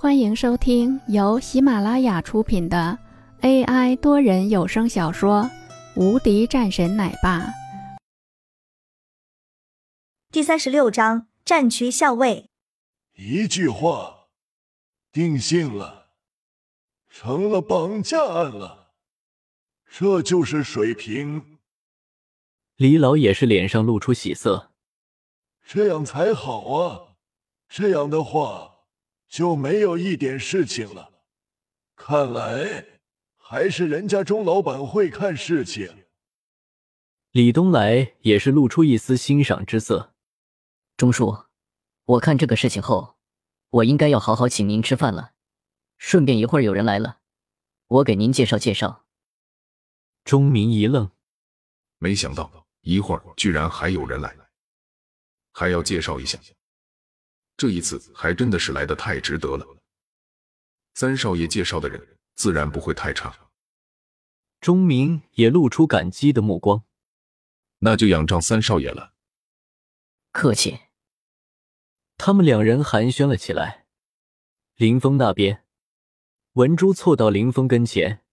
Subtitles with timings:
[0.00, 2.96] 欢迎收听由喜马拉雅出品的
[3.40, 5.42] AI 多人有声小说
[5.96, 7.40] 《无敌战神奶爸》
[10.30, 12.48] 第三十六章战区校尉。
[13.14, 14.28] 一句话，
[15.10, 16.10] 定性了，
[17.10, 18.92] 成了绑架案了。
[19.90, 21.58] 这就是水平。
[22.76, 24.70] 李老也是脸上露出喜色，
[25.66, 27.16] 这样才好啊！
[27.68, 28.77] 这样的话。
[29.28, 31.22] 就没有一点事情了。
[31.94, 32.86] 看来
[33.36, 36.06] 还是人家钟老板会看事情。
[37.32, 40.14] 李东来也是露出一丝欣赏之色。
[40.96, 41.44] 钟叔，
[42.04, 43.16] 我看这个事情后，
[43.70, 45.34] 我应该要好好请您吃饭了。
[45.98, 47.18] 顺便一会儿有人来了，
[47.86, 49.04] 我给您介绍介绍。
[50.24, 51.10] 钟明一愣，
[51.98, 54.34] 没想到一会儿居然还有人来，
[55.52, 56.38] 还要介绍一下。
[57.58, 59.76] 这一次还真的是来的太值得了。
[60.94, 63.50] 三少爷介绍的人自然不会太差。
[64.60, 66.84] 钟明也露出感激的目光。
[67.80, 69.12] 那就仰仗三少爷了。
[70.30, 70.78] 客气。
[72.16, 73.86] 他们两人寒暄了起来。
[74.76, 75.64] 林峰那边，
[76.52, 78.24] 文珠凑到林峰跟前，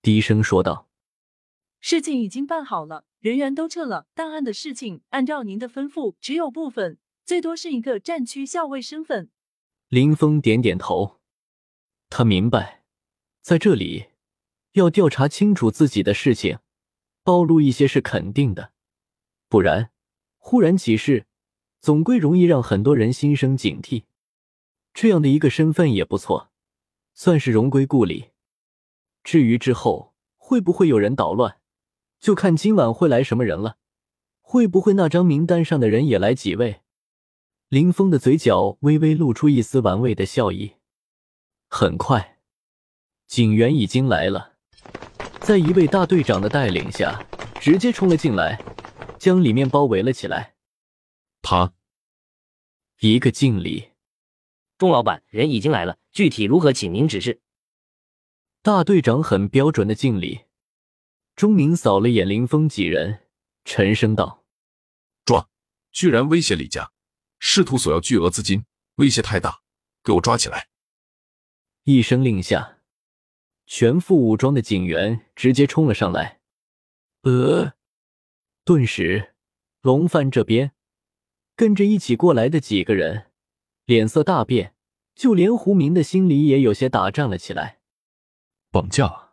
[0.00, 0.88] 低声说道
[1.80, 6.98] ：“事情已经办好了，人员都撤了，档案的事情按照您的吩咐，只有部分。”
[7.30, 9.30] 最多是一个战区校尉身份。
[9.86, 11.20] 林峰点点头，
[12.08, 12.82] 他明白，
[13.40, 14.06] 在这里
[14.72, 16.58] 要调查清楚自己的事情，
[17.22, 18.72] 暴露一些是肯定的，
[19.48, 19.92] 不然
[20.38, 21.26] 忽然起事，
[21.78, 24.06] 总归容易让很多人心生警惕。
[24.92, 26.50] 这样的一个身份也不错，
[27.14, 28.30] 算是荣归故里。
[29.22, 31.60] 至于之后会不会有人捣乱，
[32.18, 33.78] 就看今晚会来什么人了。
[34.40, 36.80] 会不会那张名单上的人也来几位？
[37.70, 40.72] 林峰的嘴角微微露出一丝玩味的笑意。
[41.68, 42.40] 很快，
[43.28, 44.56] 警员已经来了，
[45.40, 47.24] 在一位大队长的带领下，
[47.60, 48.60] 直接冲了进来，
[49.20, 50.56] 将里面包围了起来。
[51.42, 51.72] 他
[52.98, 53.90] 一个敬礼，
[54.76, 57.40] 钟老板，人已经来了，具体如何，请您指示。
[58.62, 60.40] 大队长很标准的敬礼。
[61.36, 63.28] 钟明扫了眼林峰几人，
[63.64, 64.42] 沉声道
[65.24, 65.48] ：“抓！
[65.92, 66.90] 居然威胁李家！”
[67.40, 68.64] 试图索要巨额资金，
[68.96, 69.62] 威胁太大，
[70.04, 70.68] 给我抓起来！
[71.84, 72.78] 一声令下，
[73.66, 76.40] 全副武装的警员直接冲了上来。
[77.22, 77.72] 呃，
[78.64, 79.34] 顿时，
[79.80, 80.72] 龙帆这边
[81.56, 83.30] 跟着一起过来的几个人
[83.86, 84.74] 脸色大变，
[85.14, 87.80] 就连胡明的心里也有些打颤了起来。
[88.70, 89.30] 绑架？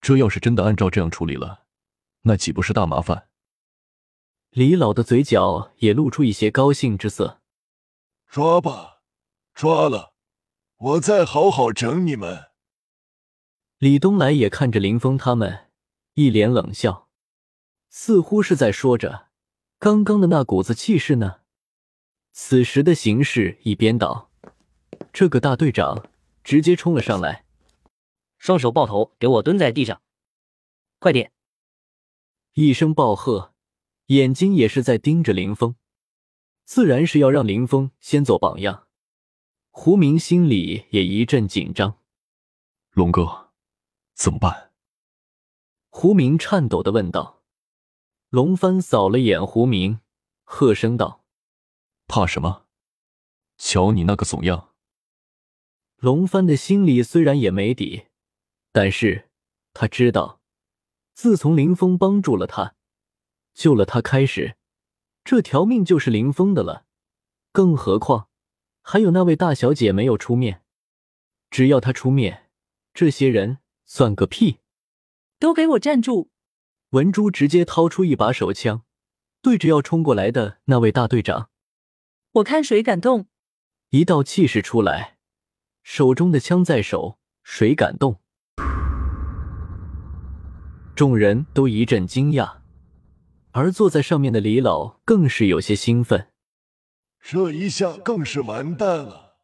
[0.00, 1.64] 这要是真的按照这样处理了，
[2.22, 3.28] 那岂不是大麻烦？
[4.52, 7.40] 李老的嘴角也露出一些高兴之色。
[8.26, 9.00] 抓吧，
[9.54, 10.12] 抓了，
[10.76, 12.50] 我再好好整你们。
[13.78, 15.70] 李东来也看着林峰他们，
[16.12, 17.08] 一脸冷笑，
[17.88, 19.28] 似乎是在说着
[19.78, 21.40] 刚刚的那股子气势呢。
[22.32, 24.30] 此时的形势一边倒，
[25.14, 26.10] 这个大队长
[26.44, 27.46] 直接冲了上来，
[28.36, 30.02] 双手抱头，给我蹲在地上，
[30.98, 31.32] 快点！
[32.52, 33.51] 一声暴喝。
[34.06, 35.76] 眼睛也是在盯着林峰，
[36.64, 38.88] 自然是要让林峰先做榜样。
[39.70, 41.98] 胡明心里也一阵紧张。
[42.90, 43.52] 龙哥，
[44.14, 44.72] 怎么办？
[45.88, 47.42] 胡明颤抖的问道。
[48.28, 50.00] 龙帆扫了眼胡明，
[50.44, 51.24] 喝声道
[52.08, 52.66] ：“怕什么？
[53.56, 54.74] 瞧你那个怂样！”
[55.96, 58.06] 龙帆的心里虽然也没底，
[58.72, 59.30] 但是
[59.72, 60.40] 他知道，
[61.14, 62.74] 自从林峰帮助了他。
[63.54, 64.56] 救了他，开始，
[65.24, 66.86] 这条命就是林峰的了。
[67.52, 68.28] 更何况
[68.80, 70.62] 还有那位大小姐没有出面，
[71.50, 72.48] 只要他出面，
[72.94, 74.60] 这些人算个屁！
[75.38, 76.30] 都给我站住！
[76.90, 78.84] 文珠直接掏出一把手枪，
[79.42, 81.50] 对着要冲过来的那位大队长。
[82.32, 83.26] 我看谁敢动！
[83.90, 85.18] 一道气势出来，
[85.82, 88.20] 手中的枪在手，谁敢动？
[90.94, 92.61] 众人都一阵惊讶。
[93.52, 96.32] 而坐在上面的李老更是有些兴奋，
[97.20, 99.36] 这一下更是完蛋了，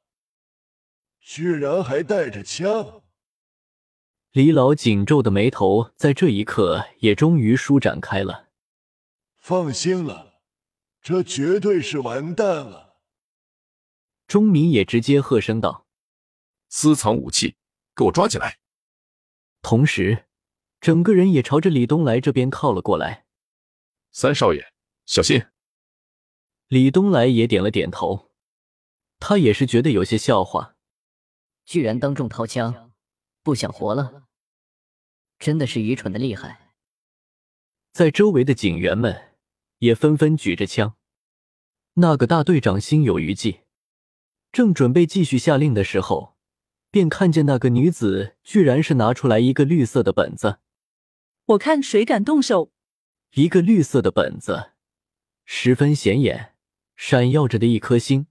[1.20, 3.02] 居然还带着枪！
[4.32, 8.48] 李老紧皱的眉头在这一刻也终于舒展开了。
[9.36, 10.40] 放心了，
[11.02, 12.96] 这绝对是完蛋了。
[14.26, 15.86] 钟明也直接喝声道
[16.68, 17.56] ：“私藏武器，
[17.94, 18.58] 给我抓起来！”
[19.60, 20.24] 同时，
[20.80, 23.26] 整个人也朝着李东来这边靠了过来。
[24.20, 24.72] 三少爷，
[25.06, 25.46] 小心！
[26.66, 28.32] 李东来也点了点头，
[29.20, 30.74] 他也是觉得有些笑话。
[31.64, 32.90] 居然当众掏枪，
[33.44, 34.24] 不想活了，
[35.38, 36.72] 真的是愚蠢的厉害。
[37.92, 39.36] 在周围的警员们
[39.78, 40.96] 也纷纷举着枪。
[41.94, 43.60] 那个大队长心有余悸，
[44.50, 46.36] 正准备继续下令的时候，
[46.90, 50.58] 便看见那个女子居然是拿出来一个绿色的本子。
[51.44, 52.72] 我看谁敢动手！
[53.32, 54.72] 一个绿色的本子，
[55.44, 56.54] 十分显眼，
[56.96, 58.26] 闪耀着的一颗星，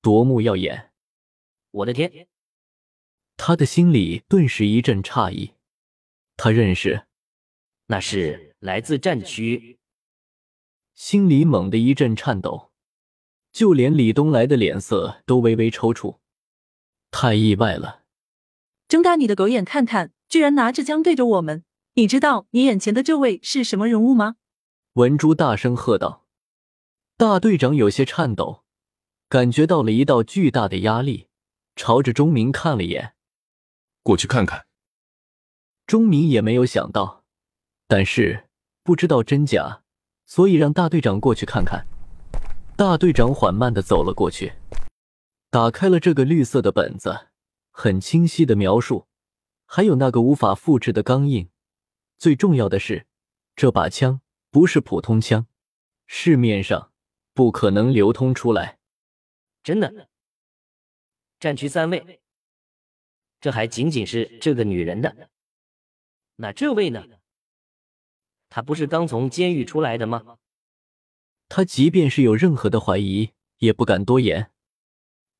[0.00, 0.92] 夺目耀眼。
[1.70, 2.28] 我的天！
[3.36, 5.52] 他的心里顿时一阵诧异，
[6.36, 7.06] 他认识，
[7.86, 9.78] 那是来自战区。
[10.94, 12.72] 心里猛地一阵颤抖。
[13.52, 16.18] 就连李东来的脸色都微微抽搐，
[17.10, 18.04] 太意外了！
[18.86, 21.64] 睁大你的狗眼看看，居然拿着枪对着我们！
[21.98, 24.36] 你知道你眼前的这位是什么人物吗？
[24.94, 26.26] 文珠大声喝道。
[27.16, 28.64] 大队长有些颤抖，
[29.30, 31.28] 感觉到了一道巨大的压力，
[31.74, 33.14] 朝着钟明看了一眼，
[34.02, 34.66] 过去看看。
[35.86, 37.24] 钟明也没有想到，
[37.88, 38.44] 但是
[38.82, 39.82] 不知道真假，
[40.26, 41.86] 所以让大队长过去看看。
[42.76, 44.52] 大队长缓慢的走了过去，
[45.50, 47.28] 打开了这个绿色的本子，
[47.70, 49.06] 很清晰的描述，
[49.64, 51.48] 还有那个无法复制的钢印。
[52.18, 53.06] 最重要的是，
[53.54, 54.20] 这把枪
[54.50, 55.46] 不是普通枪，
[56.06, 56.92] 市面上
[57.34, 58.78] 不可能流通出来。
[59.62, 60.08] 真的，
[61.38, 62.20] 战区三位，
[63.40, 65.30] 这还仅仅是这个女人的。
[66.36, 67.04] 那这位呢？
[68.48, 70.38] 她不是刚从监狱出来的吗？
[71.48, 74.50] 他即便是有任何的怀疑，也不敢多言。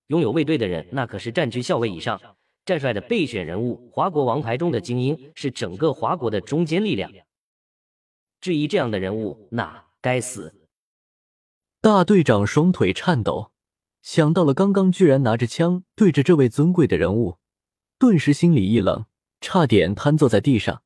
[0.08, 2.36] 拥有卫队的人，那可是战区校尉以上
[2.66, 7.12] 战帅的备选人物，华国王牌中的精英，是整个华国的中坚力量。
[8.40, 10.52] 质疑这样的人物，那该死！
[11.80, 13.52] 大队长双腿颤抖，
[14.02, 17.38] 想到了刚刚居然拿着枪对着这位尊贵的人物，
[18.00, 19.06] 顿时心里一冷，
[19.40, 20.82] 差点瘫坐在地上，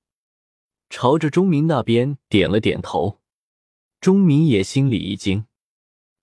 [0.91, 3.21] 朝着钟明那边点了点头。
[4.03, 5.47] 钟明也心里一惊，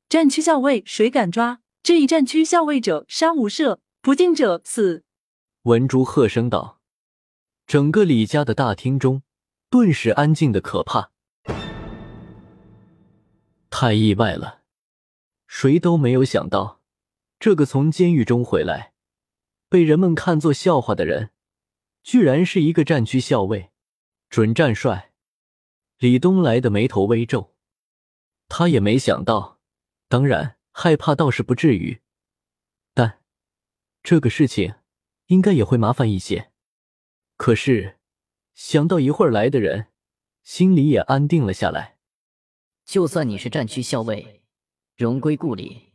[0.07, 1.61] 战区校尉谁敢抓？
[1.81, 5.03] 质疑战区校尉者杀无赦，不敬者死！
[5.67, 6.79] 文珠喝声道。
[7.65, 9.23] 整个李家的大厅中
[9.69, 11.11] 顿时安静的可怕，
[13.69, 14.61] 太意外了，
[15.45, 16.79] 谁都没有想到，
[17.37, 18.93] 这个从监狱中回来，
[19.67, 21.31] 被人们看作笑话的人，
[22.01, 23.71] 居然是一个战区校尉，
[24.29, 25.11] 准战帅。
[25.97, 27.53] 李东来的眉头微皱。
[28.47, 29.59] 他也没想到，
[30.07, 31.99] 当然害怕倒是不至于，
[32.93, 33.21] 但
[34.01, 34.73] 这个事情
[35.27, 36.51] 应该也会麻烦一些。
[37.35, 37.97] 可是
[38.53, 39.87] 想到一会儿来的人，
[40.43, 41.97] 心里也安定了下来。
[42.85, 44.43] 就算你是战区校尉，
[44.95, 45.93] 荣归故里，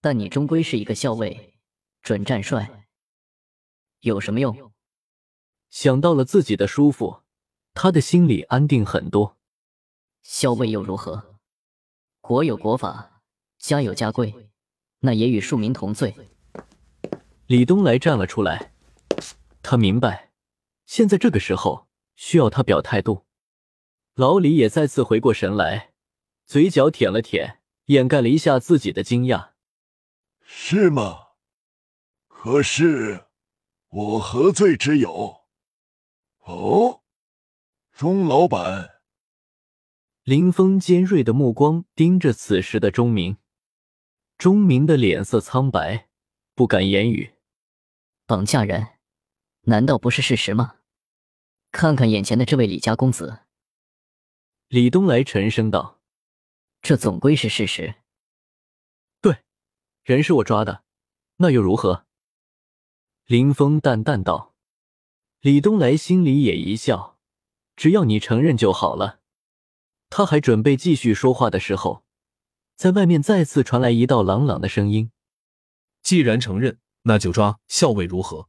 [0.00, 1.54] 但你终归是一个校尉，
[2.02, 2.88] 准战帅，
[4.00, 4.72] 有什么用？
[5.70, 7.22] 想到了自己的叔父，
[7.72, 9.38] 他的心里安定很多。
[10.22, 11.38] 校尉又如何？
[12.20, 13.22] 国有国法，
[13.58, 14.50] 家有家规，
[14.98, 16.14] 那也与庶民同罪。
[17.46, 18.71] 李东来站了出来，
[19.62, 20.32] 他明白，
[20.84, 23.26] 现在这个时候需要他表态度。
[24.14, 25.92] 老李也再次回过神来，
[26.44, 29.52] 嘴角舔了舔，掩盖了一下自己的惊讶。
[30.42, 31.28] 是吗？
[32.26, 33.26] 可是
[33.88, 35.42] 我何罪之有？
[36.40, 37.02] 哦，
[37.92, 39.00] 钟老板。
[40.24, 43.38] 林峰尖锐的目光盯着此时的钟明，
[44.36, 46.08] 钟明的脸色苍白，
[46.54, 47.34] 不敢言语。
[48.26, 48.86] 绑架人，
[49.62, 50.76] 难道不是事实吗？
[51.70, 53.40] 看看眼前的这位李家公子。
[54.68, 56.00] 李东来沉声道
[56.82, 57.94] ：“这总归是事实。”
[59.22, 59.44] 对，
[60.02, 60.82] 人是我抓的，
[61.36, 62.06] 那又如何？
[63.26, 64.54] 林峰淡淡道。
[65.40, 67.18] 李东来心里也一笑，
[67.76, 69.20] 只要你承认就好了。
[70.10, 72.04] 他还准备继续说话的时候，
[72.76, 75.10] 在外面再次传来一道朗朗的声音
[76.02, 78.48] ：“既然承认，那就抓校尉如何？